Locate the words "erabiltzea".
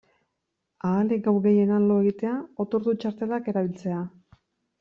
3.55-4.01